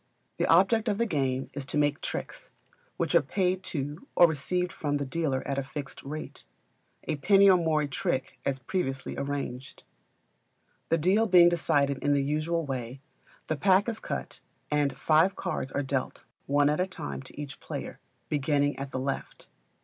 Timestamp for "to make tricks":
1.67-2.49